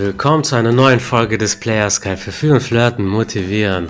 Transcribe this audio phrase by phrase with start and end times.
[0.00, 3.88] Willkommen zu einer neuen Folge des Players Guide für Führen, Flirten, Motivieren.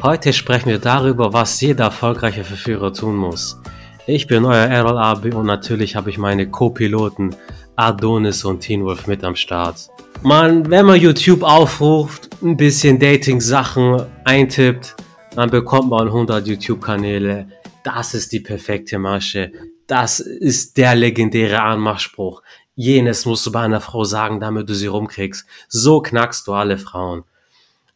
[0.00, 3.60] Heute sprechen wir darüber, was jeder erfolgreiche Verführer tun muss.
[4.06, 7.34] Ich bin euer Errol Abi und natürlich habe ich meine Co-Piloten
[7.74, 9.88] Adonis und Teen Wolf mit am Start.
[10.22, 14.94] Man, wenn man YouTube aufruft, ein bisschen Dating-Sachen eintippt,
[15.34, 17.48] dann bekommt man 100 YouTube-Kanäle.
[17.82, 19.50] Das ist die perfekte Masche.
[19.88, 22.42] Das ist der legendäre Anmachspruch.
[22.80, 25.44] Jenes musst du bei einer Frau sagen, damit du sie rumkriegst.
[25.66, 27.24] So knackst du alle Frauen.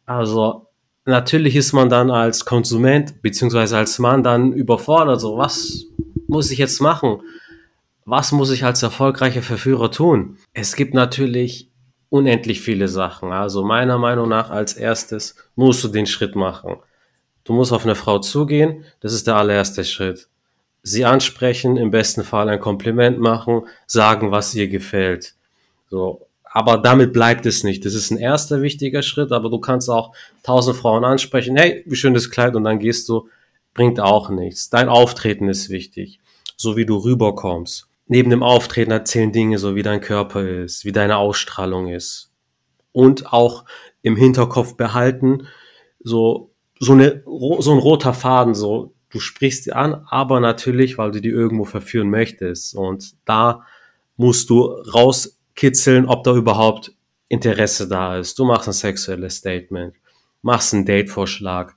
[0.05, 0.67] Also,
[1.05, 5.21] natürlich ist man dann als Konsument beziehungsweise als Mann dann überfordert.
[5.21, 5.85] So, was
[6.27, 7.21] muss ich jetzt machen?
[8.03, 10.35] Was muss ich als erfolgreicher Verführer tun?
[10.51, 11.71] Es gibt natürlich
[12.09, 13.31] unendlich viele Sachen.
[13.31, 16.75] Also meiner Meinung nach als erstes musst du den Schritt machen.
[17.45, 20.27] Du musst auf eine Frau zugehen, das ist der allererste Schritt
[20.83, 25.33] sie ansprechen, im besten Fall ein Kompliment machen, sagen, was ihr gefällt.
[25.89, 26.27] So.
[26.43, 27.83] Aber damit bleibt es nicht.
[27.83, 31.95] Das ist ein erster wichtiger Schritt, aber du kannst auch tausend Frauen ansprechen, hey, wie
[31.95, 33.27] schön das Kleid, und dann gehst du,
[33.73, 34.69] bringt auch nichts.
[34.69, 36.19] Dein Auftreten ist wichtig,
[36.55, 37.87] so wie du rüberkommst.
[38.07, 42.29] Neben dem Auftreten erzählen Dinge, so wie dein Körper ist, wie deine Ausstrahlung ist.
[42.91, 43.63] Und auch
[44.03, 45.47] im Hinterkopf behalten,
[46.03, 51.11] so, so, eine, so ein roter Faden, so, du sprichst sie an, aber natürlich, weil
[51.11, 52.75] du die irgendwo verführen möchtest.
[52.75, 53.65] Und da
[54.17, 56.93] musst du rauskitzeln, ob da überhaupt
[57.29, 58.37] Interesse da ist.
[58.37, 59.93] Du machst ein sexuelles Statement,
[60.41, 61.75] machst einen Datevorschlag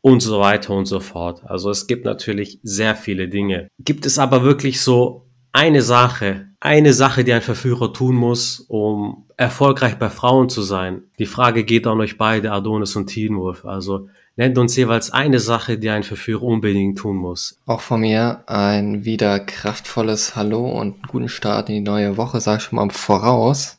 [0.00, 1.42] und so weiter und so fort.
[1.44, 3.68] Also es gibt natürlich sehr viele Dinge.
[3.78, 9.28] Gibt es aber wirklich so eine Sache, eine Sache, die ein Verführer tun muss, um
[9.36, 11.04] erfolgreich bei Frauen zu sein?
[11.20, 13.64] Die Frage geht an euch beide, Adonis und Teen Wolf.
[13.64, 17.60] Also Nennt uns jeweils eine Sache, die ein Verführer unbedingt tun muss.
[17.66, 22.58] Auch von mir ein wieder kraftvolles Hallo und guten Start in die neue Woche, sag
[22.58, 23.78] ich schon mal voraus.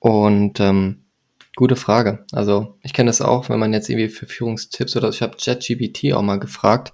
[0.00, 1.04] Und ähm,
[1.54, 2.24] gute Frage.
[2.32, 6.22] Also ich kenne das auch, wenn man jetzt irgendwie Verführungstipps oder ich habe ChatGPT auch
[6.22, 6.92] mal gefragt,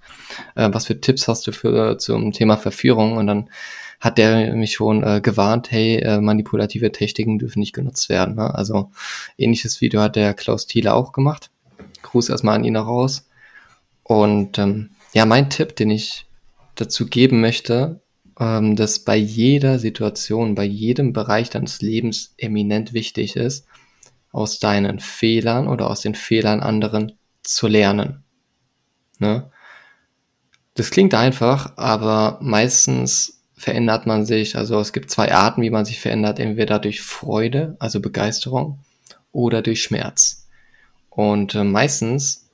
[0.54, 3.48] äh, was für Tipps hast du für zum Thema Verführung und dann
[4.00, 8.34] hat der mich schon äh, gewarnt, hey, äh, manipulative Techniken dürfen nicht genutzt werden.
[8.34, 8.54] Ne?
[8.54, 8.90] Also
[9.38, 11.51] ähnliches Video hat der Klaus Thiele auch gemacht.
[12.12, 13.26] Gruß erstmal an ihn raus.
[14.04, 16.26] Und ähm, ja, mein Tipp, den ich
[16.74, 18.00] dazu geben möchte,
[18.38, 23.66] ähm, dass bei jeder Situation, bei jedem Bereich deines Lebens eminent wichtig ist,
[24.30, 27.12] aus deinen Fehlern oder aus den Fehlern anderen
[27.42, 28.22] zu lernen.
[29.18, 29.50] Ne?
[30.74, 34.56] Das klingt einfach, aber meistens verändert man sich.
[34.56, 36.38] Also es gibt zwei Arten, wie man sich verändert.
[36.38, 38.80] Entweder durch Freude, also Begeisterung,
[39.32, 40.41] oder durch Schmerz.
[41.14, 42.50] Und äh, meistens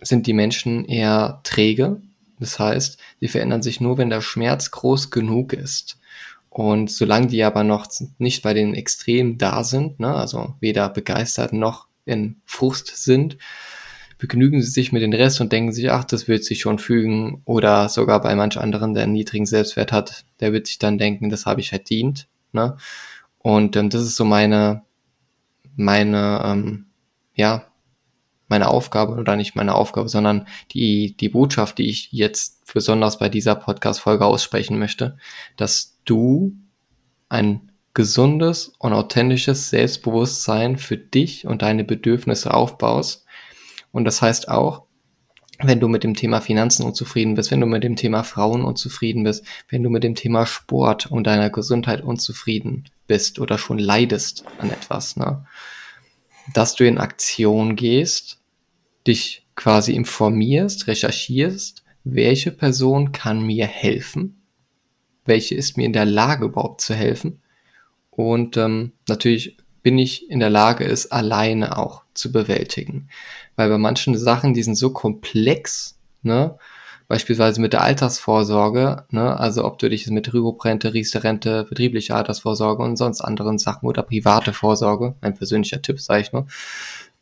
[0.00, 2.02] sind die Menschen eher träge.
[2.40, 6.00] Das heißt, sie verändern sich nur, wenn der Schmerz groß genug ist.
[6.48, 7.86] Und solange die aber noch
[8.18, 13.38] nicht bei den Extremen da sind, ne, also weder begeistert noch in Frust sind,
[14.18, 17.42] begnügen sie sich mit dem Rest und denken sich, ach, das wird sich schon fügen.
[17.44, 21.30] Oder sogar bei manch anderen, der einen niedrigen Selbstwert hat, der wird sich dann denken,
[21.30, 22.26] das habe ich verdient.
[22.52, 22.76] Ne?
[23.38, 24.82] Und ähm, das ist so meine,
[25.76, 26.86] meine ähm,
[27.34, 27.66] ja,
[28.48, 33.28] meine Aufgabe oder nicht meine Aufgabe, sondern die, die Botschaft, die ich jetzt besonders bei
[33.28, 35.16] dieser Podcast-Folge aussprechen möchte,
[35.56, 36.54] dass du
[37.30, 43.24] ein gesundes und authentisches Selbstbewusstsein für dich und deine Bedürfnisse aufbaust.
[43.90, 44.84] Und das heißt auch,
[45.58, 49.24] wenn du mit dem Thema Finanzen unzufrieden bist, wenn du mit dem Thema Frauen unzufrieden
[49.24, 54.44] bist, wenn du mit dem Thema Sport und deiner Gesundheit unzufrieden bist oder schon leidest
[54.58, 55.46] an etwas, ne?
[56.54, 58.40] Dass du in Aktion gehst,
[59.06, 64.42] dich quasi informierst, recherchierst, welche Person kann mir helfen,
[65.24, 67.42] welche ist mir in der Lage überhaupt zu helfen
[68.12, 73.08] und ähm, natürlich bin ich in der Lage, es alleine auch zu bewältigen.
[73.56, 76.56] Weil bei manchen Sachen, die sind so komplex, ne,
[77.12, 82.96] beispielsweise mit der Altersvorsorge, ne, also ob du dich mit Rüruprente, Riester-Rente, betriebliche Altersvorsorge und
[82.96, 86.46] sonst anderen Sachen oder private Vorsorge, ein persönlicher Tipp, sage ich nur,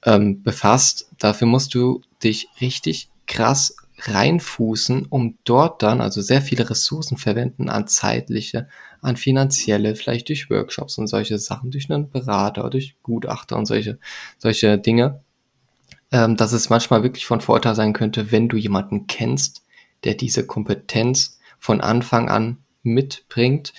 [0.04, 6.70] ähm, befasst, dafür musst du dich richtig krass reinfußen, um dort dann also sehr viele
[6.70, 8.69] Ressourcen verwenden an zeitliche,
[9.02, 13.98] an finanzielle, vielleicht durch Workshops und solche Sachen, durch einen Berater, durch Gutachter und solche,
[14.38, 15.20] solche Dinge,
[16.12, 19.64] ähm, dass es manchmal wirklich von Vorteil sein könnte, wenn du jemanden kennst,
[20.05, 23.73] der diese Kompetenz von Anfang an mitbringt,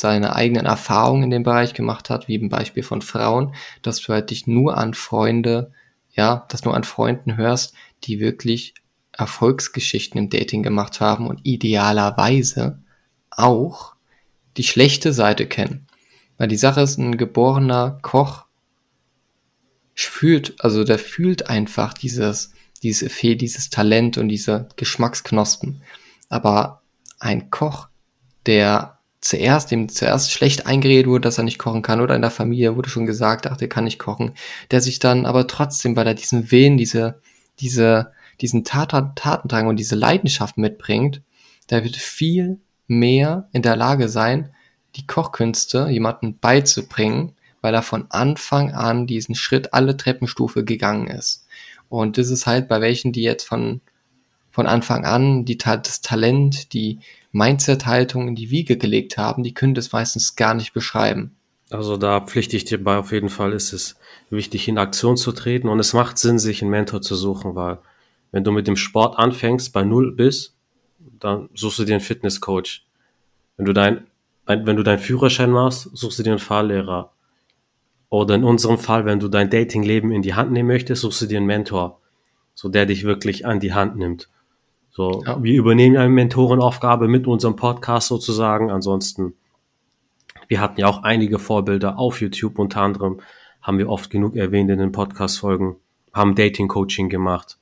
[0.00, 4.12] seine eigenen Erfahrungen in dem Bereich gemacht hat, wie im Beispiel von Frauen, dass du
[4.12, 5.72] halt dich nur an Freunde,
[6.12, 7.74] ja, dass du an Freunden hörst,
[8.04, 8.74] die wirklich
[9.12, 12.82] Erfolgsgeschichten im Dating gemacht haben und idealerweise
[13.30, 13.94] auch
[14.56, 15.86] die schlechte Seite kennen.
[16.38, 18.46] Weil die Sache ist, ein geborener Koch
[19.94, 25.82] fühlt, also der fühlt einfach dieses, dieses Effet, dieses Talent und diese Geschmacksknospen.
[26.28, 26.82] Aber
[27.18, 27.88] ein Koch,
[28.46, 32.30] der zuerst, dem zuerst schlecht eingeredet wurde, dass er nicht kochen kann, oder in der
[32.30, 34.32] Familie wurde schon gesagt, ach, der kann nicht kochen,
[34.70, 37.20] der sich dann aber trotzdem, weil er diesen Willen, diese,
[37.58, 41.20] diese, diesen Tat Tatendrang und diese Leidenschaft mitbringt,
[41.68, 44.54] der wird viel mehr in der Lage sein,
[44.96, 51.46] die Kochkünste jemanden beizubringen, weil er von Anfang an diesen Schritt alle Treppenstufe gegangen ist.
[51.90, 53.82] Und das ist halt bei welchen, die jetzt von,
[54.50, 57.00] von Anfang an die, das Talent, die
[57.32, 61.36] Mindset-Haltung in die Wiege gelegt haben, die können das meistens gar nicht beschreiben.
[61.70, 63.96] Also da pflichte ich dir bei, auf jeden Fall ist es
[64.30, 67.78] wichtig, in Aktion zu treten und es macht Sinn, sich einen Mentor zu suchen, weil
[68.32, 70.54] wenn du mit dem Sport anfängst, bei Null bist,
[71.18, 72.82] dann suchst du dir einen Fitnesscoach.
[73.56, 74.06] Wenn du dein,
[74.46, 77.12] wenn du deinen Führerschein machst, suchst du dir einen Fahrlehrer.
[78.10, 81.26] Oder in unserem Fall, wenn du dein Datingleben in die Hand nehmen möchtest, suchst du
[81.26, 82.00] dir einen Mentor.
[82.54, 84.28] So der dich wirklich an die Hand nimmt.
[84.90, 85.42] So, ja.
[85.42, 88.70] wir übernehmen eine Mentorenaufgabe mit unserem Podcast sozusagen.
[88.70, 89.34] Ansonsten,
[90.48, 93.20] wir hatten ja auch einige Vorbilder auf YouTube, unter anderem
[93.62, 95.76] haben wir oft genug erwähnt in den Podcast-Folgen,
[96.12, 97.58] haben Dating-Coaching gemacht.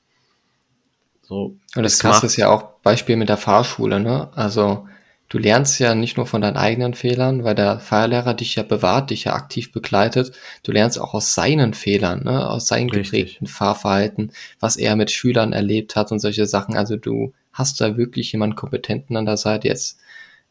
[1.22, 4.30] So, Und das Krasse ist ja auch Beispiel mit der Fahrschule, ne?
[4.34, 4.88] Also,
[5.28, 9.10] du lernst ja nicht nur von deinen eigenen Fehlern, weil der Fahrlehrer dich ja bewahrt,
[9.10, 10.32] dich ja aktiv begleitet.
[10.62, 12.48] Du lernst auch aus seinen Fehlern, ne?
[12.48, 13.10] aus seinen Richtig.
[13.10, 16.76] geprägten Fahrverhalten, was er mit Schülern erlebt hat und solche Sachen.
[16.76, 19.98] Also du hast da wirklich jemanden Kompetenten an der Seite jetzt,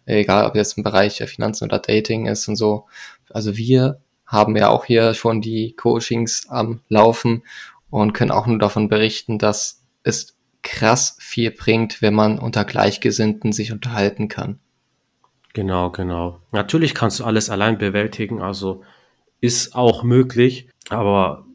[0.05, 2.85] egal ob jetzt im Bereich Finanzen oder Dating ist und so.
[3.31, 7.43] Also wir haben ja auch hier schon die Coachings am Laufen
[7.89, 13.53] und können auch nur davon berichten, dass es krass viel bringt, wenn man unter Gleichgesinnten
[13.53, 14.59] sich unterhalten kann.
[15.57, 16.39] Genau, genau.
[16.51, 18.83] Natürlich kannst du alles allein bewältigen, also
[19.41, 21.47] ist auch möglich, aber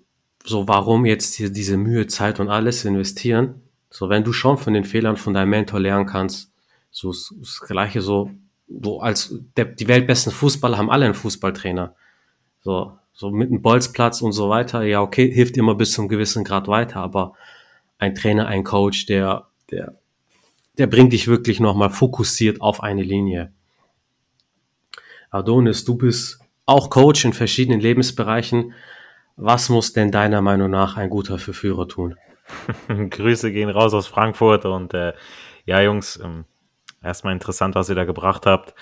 [0.45, 3.63] so warum jetzt hier diese Mühe, Zeit und alles investieren?
[3.91, 6.51] So, wenn du schon von den Fehlern von deinem Mentor lernen kannst,
[6.91, 8.33] so das gleiche so,
[8.67, 11.95] so als der, die weltbesten Fußballer haben alle einen Fußballtrainer.
[12.61, 16.43] So, so mit einem Bolzplatz und so weiter, ja, okay, hilft immer bis zum gewissen
[16.43, 17.35] Grad weiter, aber
[17.99, 19.95] ein Trainer, ein Coach, der, der,
[20.77, 23.53] der bringt dich wirklich nochmal fokussiert auf eine Linie.
[25.33, 28.75] Adonis, du bist auch Coach in verschiedenen Lebensbereichen.
[29.37, 32.17] Was muss denn deiner Meinung nach ein guter Verführer tun?
[33.11, 35.15] Grüße gehen raus aus Frankfurt und äh,
[35.65, 36.45] ja, Jungs, ähm,
[37.03, 38.75] erstmal interessant, was ihr da gebracht habt.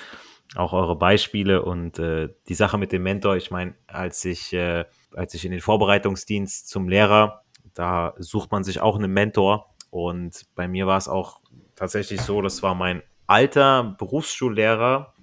[0.56, 3.36] Auch eure Beispiele und äh, die Sache mit dem Mentor.
[3.36, 7.44] Ich meine, als ich, äh, als ich in den Vorbereitungsdienst zum Lehrer
[7.74, 9.74] da sucht man sich auch einen Mentor.
[9.90, 11.40] Und bei mir war es auch
[11.74, 15.14] tatsächlich so, das war mein alter Berufsschullehrer.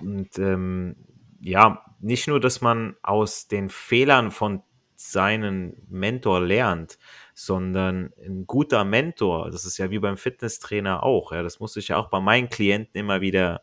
[0.00, 0.96] Und ähm,
[1.40, 4.62] ja, nicht nur, dass man aus den Fehlern von
[4.96, 6.98] seinen Mentor lernt,
[7.34, 11.88] sondern ein guter Mentor, das ist ja wie beim Fitnesstrainer auch, ja, das muss ich
[11.88, 13.62] ja auch bei meinen Klienten immer wieder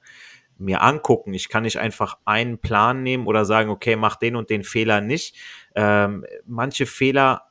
[0.58, 1.36] mir angucken.
[1.36, 5.02] Ich kann nicht einfach einen Plan nehmen oder sagen, okay, mach den und den Fehler
[5.02, 5.36] nicht.
[5.76, 7.44] Ähm, manche Fehler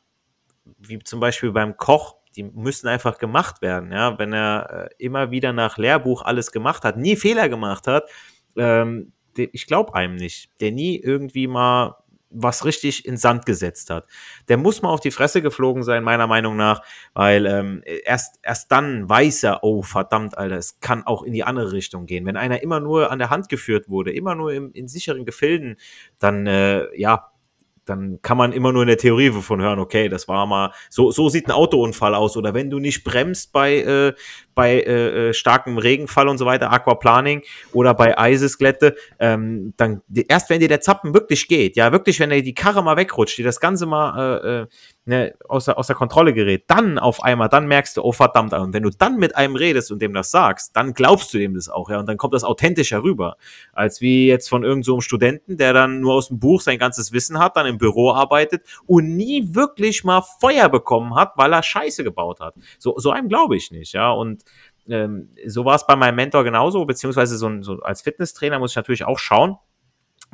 [0.78, 3.92] wie zum Beispiel beim Koch, die müssen einfach gemacht werden.
[3.92, 8.10] Ja, wenn er äh, immer wieder nach Lehrbuch alles gemacht hat, nie Fehler gemacht hat,
[8.56, 11.96] ähm, ich glaube einem nicht, der nie irgendwie mal
[12.30, 14.06] was richtig in Sand gesetzt hat.
[14.48, 16.82] Der muss mal auf die Fresse geflogen sein, meiner Meinung nach,
[17.14, 21.44] weil ähm, erst, erst dann weiß er, oh verdammt, Alter, es kann auch in die
[21.44, 22.26] andere Richtung gehen.
[22.26, 25.76] Wenn einer immer nur an der Hand geführt wurde, immer nur im, in sicheren Gefilden,
[26.18, 27.30] dann äh, ja,
[27.84, 31.12] dann kann man immer nur in der Theorie von hören, okay, das war mal, so,
[31.12, 32.36] so sieht ein Autounfall aus.
[32.36, 34.14] Oder wenn du nicht bremst bei, äh,
[34.56, 40.50] bei äh, äh starkem Regenfall und so weiter, Aquaplaning oder bei Eisesglätte, ähm, dann erst
[40.50, 43.44] wenn dir der Zappen wirklich geht, ja, wirklich, wenn dir die Karre mal wegrutscht, die
[43.44, 44.66] das Ganze mal äh, äh
[45.06, 48.82] ne, aus der Kontrolle gerät, dann auf einmal, dann merkst du, oh verdammt, und wenn
[48.82, 51.88] du dann mit einem redest und dem das sagst, dann glaubst du dem das auch,
[51.88, 53.36] ja, und dann kommt das authentischer rüber,
[53.72, 57.12] als wie jetzt von irgendeinem so Studenten, der dann nur aus dem Buch sein ganzes
[57.12, 61.62] Wissen hat, dann im Büro arbeitet und nie wirklich mal Feuer bekommen hat, weil er
[61.62, 62.54] Scheiße gebaut hat.
[62.78, 64.42] So, so einem glaube ich nicht, ja, und
[64.88, 68.76] ähm, so war es bei meinem Mentor genauso, beziehungsweise so, so als Fitnesstrainer muss ich
[68.76, 69.58] natürlich auch schauen,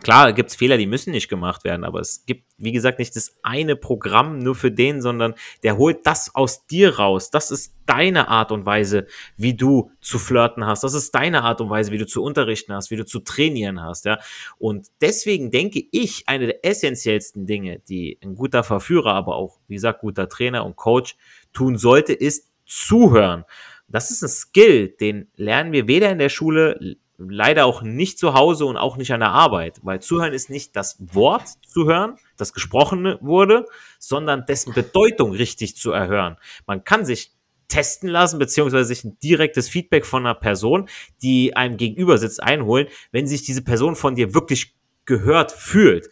[0.00, 3.14] Klar, gibt es Fehler, die müssen nicht gemacht werden, aber es gibt, wie gesagt, nicht
[3.14, 7.30] das eine Programm nur für den, sondern der holt das aus dir raus.
[7.30, 9.06] Das ist deine Art und Weise,
[9.37, 10.82] wie du zu flirten hast.
[10.82, 13.80] Das ist deine Art und Weise, wie du zu unterrichten hast, wie du zu trainieren
[13.80, 14.18] hast, ja.
[14.59, 19.75] Und deswegen denke ich, eine der essentiellsten Dinge, die ein guter Verführer, aber auch, wie
[19.75, 21.16] gesagt, guter Trainer und Coach
[21.52, 23.44] tun sollte, ist zuhören.
[23.93, 28.35] Das ist ein Skill, den lernen wir weder in der Schule, leider auch nicht zu
[28.35, 32.55] Hause und auch nicht an der Arbeit, weil zuhören ist nicht das Wort zuhören, das
[32.55, 33.67] Gesprochene wurde,
[33.99, 36.39] sondern dessen Bedeutung richtig zu erhören.
[36.67, 37.33] Man kann sich
[37.69, 40.89] testen lassen, beziehungsweise sich ein direktes Feedback von einer Person,
[41.23, 46.09] die einem gegenüber sitzt, einholen, wenn sich diese Person von dir wirklich gehört fühlt.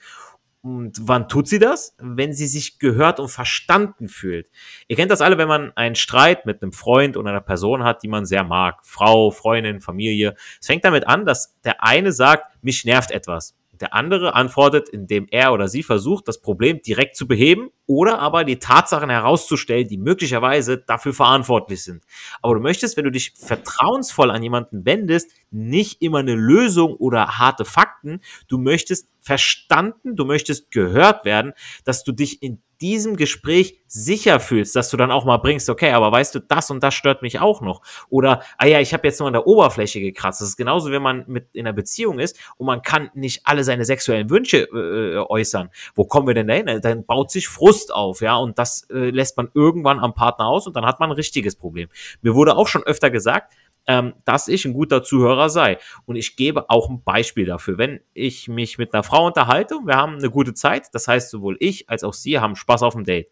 [0.63, 1.97] Und wann tut sie das?
[1.99, 4.51] Wenn sie sich gehört und verstanden fühlt.
[4.89, 8.03] Ihr kennt das alle, wenn man einen Streit mit einem Freund oder einer Person hat,
[8.03, 8.81] die man sehr mag.
[8.85, 10.35] Frau, Freundin, Familie.
[10.61, 13.57] Es fängt damit an, dass der eine sagt, mich nervt etwas.
[13.81, 18.45] Der andere antwortet, indem er oder sie versucht, das Problem direkt zu beheben oder aber
[18.45, 22.05] die Tatsachen herauszustellen, die möglicherweise dafür verantwortlich sind.
[22.41, 27.39] Aber du möchtest, wenn du dich vertrauensvoll an jemanden wendest, nicht immer eine Lösung oder
[27.39, 28.21] harte Fakten.
[28.47, 31.53] Du möchtest verstanden, du möchtest gehört werden,
[31.85, 35.91] dass du dich in diesem Gespräch sicher fühlst, dass du dann auch mal bringst, okay,
[35.91, 37.83] aber weißt du, das und das stört mich auch noch.
[38.09, 40.41] Oder, ah ja, ich habe jetzt nur an der Oberfläche gekratzt.
[40.41, 43.65] Das ist genauso, wenn man mit in einer Beziehung ist und man kann nicht alle
[43.65, 45.71] seine sexuellen Wünsche äh, äußern.
[45.95, 46.81] Wo kommen wir denn dahin?
[46.81, 50.67] Dann baut sich Frust auf, ja, und das äh, lässt man irgendwann am Partner aus
[50.67, 51.89] und dann hat man ein richtiges Problem.
[52.21, 53.55] Mir wurde auch schon öfter gesagt,
[53.87, 55.79] ähm, dass ich ein guter Zuhörer sei.
[56.05, 57.79] Und ich gebe auch ein Beispiel dafür.
[57.79, 61.31] Wenn ich mich mit einer Frau unterhalte und wir haben eine gute Zeit, das heißt,
[61.31, 63.31] sowohl ich als auch sie haben Spaß auf dem Date.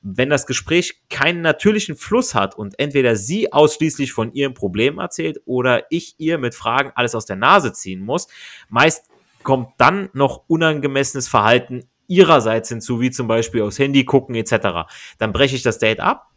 [0.00, 5.40] Wenn das Gespräch keinen natürlichen Fluss hat und entweder sie ausschließlich von ihrem Problem erzählt
[5.44, 8.26] oder ich ihr mit Fragen alles aus der Nase ziehen muss,
[8.68, 9.08] meist
[9.44, 14.88] kommt dann noch unangemessenes Verhalten ihrerseits hinzu, wie zum Beispiel aufs Handy gucken etc.
[15.18, 16.30] Dann breche ich das Date ab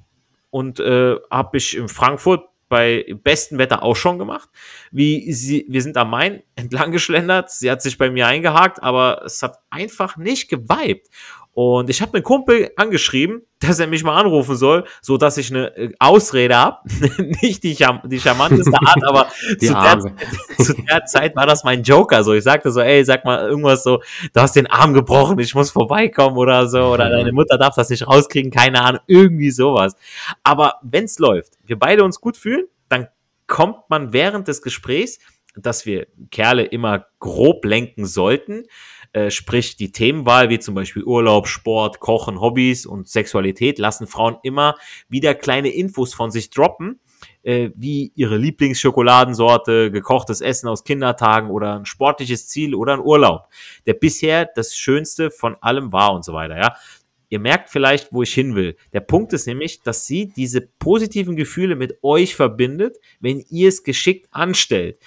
[0.50, 4.50] und äh, habe ich in Frankfurt bei bestem Wetter auch schon gemacht.
[4.92, 7.52] Wie sie, wir sind am Main entlang geschlendert.
[7.52, 11.08] Sie hat sich bei mir eingehakt, aber es hat einfach nicht geweibt.
[11.56, 15.52] Und ich habe einen Kumpel angeschrieben, dass er mich mal anrufen soll, so dass ich
[15.52, 16.80] eine äh, Ausrede habe.
[17.42, 20.00] Nicht die, Cham die charmanteste Art, aber zu der,
[20.58, 22.26] zu der, Zeit war das mein Joker.
[22.26, 24.02] So, ich sagte so, ey, sag mal irgendwas so,
[24.34, 27.90] du hast den Arm gebrochen, ich muss vorbeikommen oder so, oder deine Mutter darf das
[27.90, 29.96] nicht rauskriegen, keine Ahnung, irgendwie sowas.
[30.44, 33.08] Aber wenn's läuft, wir beide uns gut fühlen, dann
[33.48, 35.20] kommt man während des Gesprächs,
[35.56, 38.66] dass wir Kerle immer grob lenken sollten,
[39.16, 44.36] äh, sprich die Themenwahl, wie zum Beispiel Urlaub, Sport, Kochen, Hobbys und Sexualität, lassen Frauen
[44.44, 44.76] immer
[45.08, 47.00] wieder kleine Infos von sich droppen,
[47.44, 53.48] äh, wie ihre Lieblingsschokoladensorte, gekochtes Essen aus Kindertagen oder ein sportliches Ziel oder ein Urlaub,
[53.86, 56.76] der bisher das Schönste von allem war und so weiter, ja.
[57.30, 58.76] Ihr merkt vielleicht, wo ich hin will.
[58.94, 63.84] Der Punkt ist nämlich, dass sie diese positiven Gefühle mit euch verbindet, wenn ihr es
[63.84, 65.00] geschickt anstellt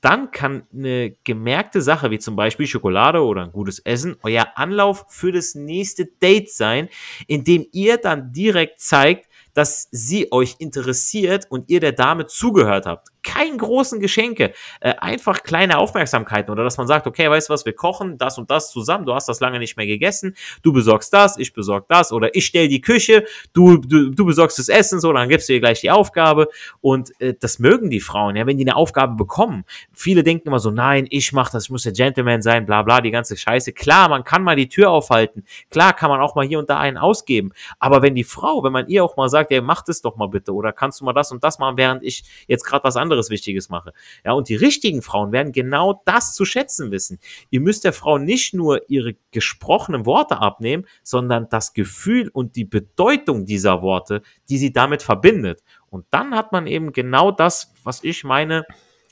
[0.00, 5.06] dann kann eine gemerkte Sache, wie zum Beispiel Schokolade oder ein gutes Essen, euer Anlauf
[5.08, 6.88] für das nächste Date sein,
[7.26, 13.08] indem ihr dann direkt zeigt, dass sie euch interessiert und ihr der Dame zugehört habt.
[13.26, 17.66] Kein großen Geschenke, äh, einfach kleine Aufmerksamkeiten oder dass man sagt, okay, weißt du was,
[17.66, 21.12] wir kochen das und das zusammen, du hast das lange nicht mehr gegessen, du besorgst
[21.12, 25.00] das, ich besorg das oder ich stell die Küche, du, du, du besorgst das Essen,
[25.00, 26.46] so, dann gibst du ihr gleich die Aufgabe
[26.80, 29.64] und äh, das mögen die Frauen, ja, wenn die eine Aufgabe bekommen.
[29.92, 33.00] Viele denken immer so, nein, ich mach das, ich muss der Gentleman sein, bla bla,
[33.00, 33.72] die ganze Scheiße.
[33.72, 36.78] Klar, man kann mal die Tür aufhalten, klar kann man auch mal hier und da
[36.78, 40.00] einen ausgeben, aber wenn die Frau, wenn man ihr auch mal sagt, ey, mach das
[40.00, 42.84] doch mal bitte oder kannst du mal das und das machen, während ich jetzt gerade
[42.84, 43.92] was anderes Wichtiges mache.
[44.24, 47.18] Ja, und die richtigen Frauen werden genau das zu schätzen wissen.
[47.50, 52.64] Ihr müsst der Frau nicht nur ihre gesprochenen Worte abnehmen, sondern das Gefühl und die
[52.64, 55.62] Bedeutung dieser Worte, die sie damit verbindet.
[55.88, 58.64] Und dann hat man eben genau das, was ich meine,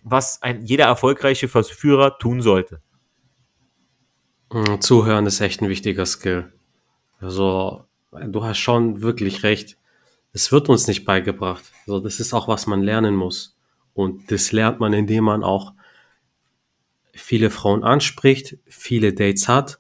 [0.03, 2.81] was ein jeder erfolgreiche Verführer tun sollte.
[4.53, 6.53] Hm, zuhören ist echt ein wichtiger Skill.
[7.21, 9.79] Also, du hast schon wirklich recht
[10.35, 11.65] es wird uns nicht beigebracht.
[11.87, 13.54] Also das ist auch, was man lernen muss.
[13.95, 15.73] Und das lernt man, indem man auch
[17.13, 19.79] viele Frauen anspricht, viele Dates hat.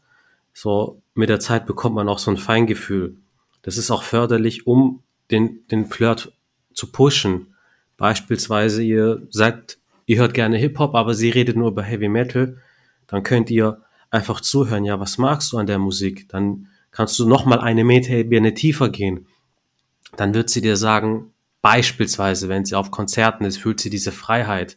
[0.53, 3.17] So mit der Zeit bekommt man auch so ein Feingefühl.
[3.63, 6.33] Das ist auch förderlich, um den, den Flirt
[6.73, 7.55] zu pushen.
[7.97, 12.59] Beispielsweise ihr sagt, ihr hört gerne Hip-Hop, aber sie redet nur über Heavy Metal.
[13.07, 16.29] Dann könnt ihr einfach zuhören, ja, was magst du an der Musik?
[16.29, 19.27] Dann kannst du noch mal eine Metaebene tiefer gehen
[20.17, 21.33] dann wird sie dir sagen,
[21.65, 24.77] beispielsweise, wenn sie auf Konzerten ist, fühlt sie diese Freiheit.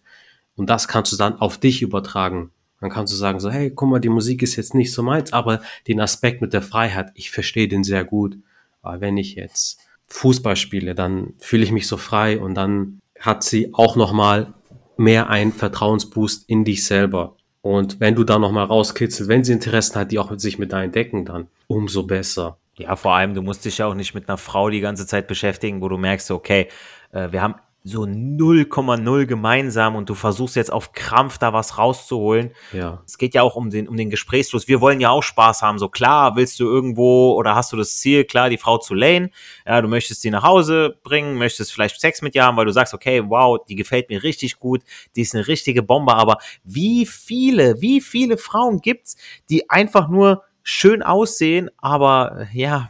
[0.55, 2.51] Und das kannst du dann auf dich übertragen.
[2.79, 5.33] Dann kannst du sagen so, hey, guck mal, die Musik ist jetzt nicht so meins,
[5.33, 8.37] aber den Aspekt mit der Freiheit, ich verstehe den sehr gut.
[8.81, 13.43] Aber wenn ich jetzt Fußball spiele, dann fühle ich mich so frei und dann hat
[13.43, 14.53] sie auch nochmal
[14.95, 17.35] mehr ein Vertrauensboost in dich selber.
[17.61, 20.71] Und wenn du da nochmal rauskitzelst, wenn sie Interessen hat, die auch mit sich mit
[20.71, 22.57] deinen Decken, dann umso besser.
[22.77, 25.27] Ja, vor allem, du musst dich ja auch nicht mit einer Frau die ganze Zeit
[25.27, 26.67] beschäftigen, wo du merkst, okay,
[27.11, 27.55] äh, wir haben
[27.87, 32.51] so 0,0 gemeinsam und du versuchst jetzt auf Krampf da was rauszuholen.
[32.73, 33.01] Ja.
[33.05, 34.67] Es geht ja auch um den, um den Gesprächsfluss.
[34.67, 35.79] Wir wollen ja auch Spaß haben.
[35.79, 39.31] So klar, willst du irgendwo oder hast du das Ziel, klar, die Frau zu lane.
[39.65, 42.73] Ja, du möchtest sie nach Hause bringen, möchtest vielleicht Sex mit ihr haben, weil du
[42.73, 44.83] sagst, okay, wow, die gefällt mir richtig gut,
[45.15, 46.13] die ist eine richtige Bombe.
[46.15, 49.15] Aber wie viele, wie viele Frauen gibt's,
[49.49, 52.89] die einfach nur schön aussehen, aber ja,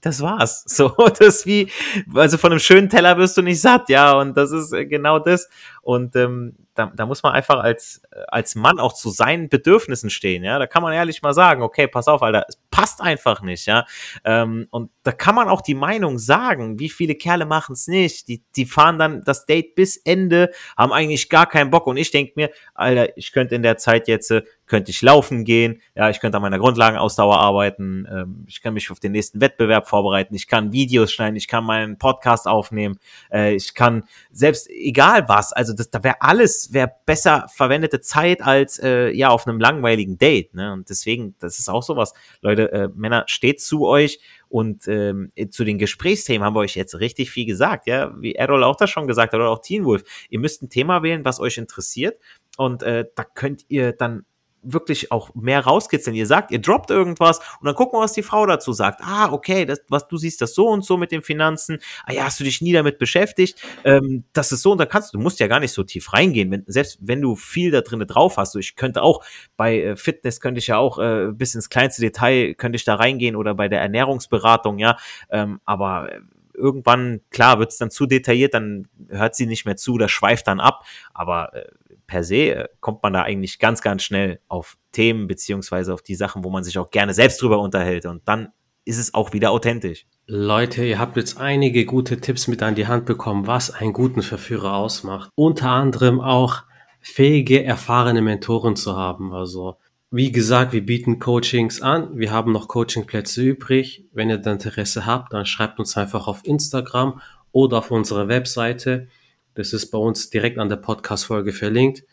[0.00, 0.64] das war's.
[0.68, 1.70] So, das wie,
[2.12, 5.20] also von einem schönen Teller wirst du nicht satt, ja, und das ist äh, genau
[5.20, 5.48] das.
[5.84, 10.42] Und ähm, da, da muss man einfach als, als Mann auch zu seinen Bedürfnissen stehen,
[10.42, 10.58] ja.
[10.58, 13.84] Da kann man ehrlich mal sagen, okay, pass auf, Alter, es passt einfach nicht, ja.
[14.24, 18.28] Ähm, und da kann man auch die Meinung sagen, wie viele Kerle machen es nicht.
[18.28, 21.86] Die, die fahren dann das Date bis Ende, haben eigentlich gar keinen Bock.
[21.86, 25.44] Und ich denke mir, Alter, ich könnte in der Zeit jetzt, äh, könnte ich laufen
[25.44, 29.40] gehen, ja, ich könnte an meiner Grundlagenausdauer arbeiten, ähm, ich kann mich auf den nächsten
[29.40, 32.98] Wettbewerb vorbereiten, ich kann Videos schneiden, ich kann meinen Podcast aufnehmen,
[33.30, 38.42] äh, ich kann selbst egal was, also das, da wäre alles, wäre besser verwendete Zeit
[38.42, 40.72] als äh, ja auf einem langweiligen Date, ne?
[40.72, 45.64] Und deswegen, das ist auch sowas, Leute, äh, Männer, steht zu euch und ähm, zu
[45.64, 49.06] den Gesprächsthemen haben wir euch jetzt richtig viel gesagt, ja, wie Errol auch das schon
[49.06, 50.04] gesagt hat oder auch Teen Wolf.
[50.30, 52.18] Ihr müsst ein Thema wählen, was euch interessiert
[52.56, 54.24] und äh, da könnt ihr dann
[54.64, 56.16] wirklich auch mehr rauskitzeln.
[56.16, 59.00] Ihr sagt, ihr droppt irgendwas und dann gucken wir, was die Frau dazu sagt.
[59.02, 61.78] Ah, okay, das, was du siehst das so und so mit den Finanzen.
[62.04, 63.60] Ah ja, hast du dich nie damit beschäftigt?
[63.84, 66.12] Ähm, das ist so und da kannst du, du musst ja gar nicht so tief
[66.12, 66.50] reingehen.
[66.50, 69.24] Wenn, selbst wenn du viel da drin drauf hast, so ich könnte auch
[69.56, 72.94] bei äh, Fitness könnte ich ja auch äh, bis ins kleinste Detail könnte ich da
[72.94, 74.96] reingehen oder bei der Ernährungsberatung, ja.
[75.30, 76.20] Ähm, aber äh,
[76.54, 80.46] irgendwann, klar, wird es dann zu detailliert, dann hört sie nicht mehr zu, das schweift
[80.46, 80.84] dann ab.
[81.12, 81.64] Aber äh,
[82.06, 86.14] per se äh, kommt man da eigentlich ganz, ganz schnell auf Themen beziehungsweise auf die
[86.14, 88.06] Sachen, wo man sich auch gerne selbst drüber unterhält.
[88.06, 88.48] Und dann
[88.84, 90.06] ist es auch wieder authentisch.
[90.26, 94.22] Leute, ihr habt jetzt einige gute Tipps mit an die Hand bekommen, was einen guten
[94.22, 95.30] Verführer ausmacht.
[95.34, 96.62] Unter anderem auch
[97.00, 99.32] fähige, erfahrene Mentoren zu haben.
[99.32, 99.76] Also,
[100.10, 102.16] wie gesagt, wir bieten Coachings an.
[102.18, 104.06] Wir haben noch Coachingplätze übrig.
[104.12, 107.20] Wenn ihr da Interesse habt, dann schreibt uns einfach auf Instagram
[107.52, 109.08] oder auf unserer Webseite.
[109.54, 112.04] Das ist bei uns direkt an der Podcast-Folge verlinkt.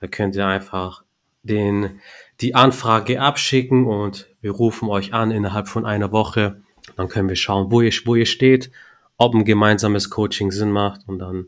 [0.00, 1.04] Da könnt ihr einfach
[1.42, 2.00] den,
[2.40, 6.62] die Anfrage abschicken und wir rufen euch an innerhalb von einer Woche.
[6.96, 8.70] Dann können wir schauen, wo ihr, wo ihr steht,
[9.16, 11.46] ob ein gemeinsames Coaching Sinn macht und dann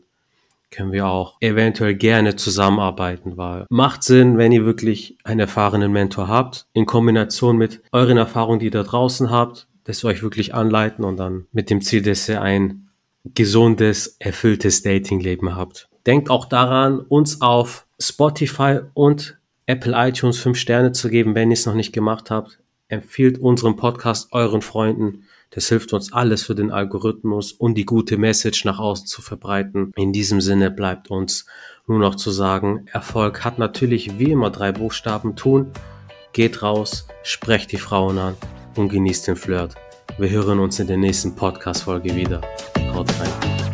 [0.71, 6.27] können wir auch eventuell gerne zusammenarbeiten, weil macht Sinn, wenn ihr wirklich einen erfahrenen Mentor
[6.27, 10.53] habt, in Kombination mit euren Erfahrungen, die ihr da draußen habt, dass wir euch wirklich
[10.53, 12.88] anleiten und dann mit dem Ziel, dass ihr ein
[13.25, 15.89] gesundes, erfülltes Datingleben habt.
[16.05, 21.55] Denkt auch daran, uns auf Spotify und Apple iTunes 5 Sterne zu geben, wenn ihr
[21.55, 22.59] es noch nicht gemacht habt.
[22.87, 25.25] Empfiehlt unseren Podcast euren Freunden.
[25.51, 29.91] Das hilft uns alles für den Algorithmus und die gute Message nach außen zu verbreiten.
[29.95, 31.45] In diesem Sinne bleibt uns
[31.87, 35.71] nur noch zu sagen, Erfolg hat natürlich wie immer drei Buchstaben tun.
[36.33, 38.35] Geht raus, sprecht die Frauen an
[38.75, 39.75] und genießt den Flirt.
[40.17, 42.41] Wir hören uns in der nächsten Podcast-Folge wieder.
[42.99, 43.68] all the time.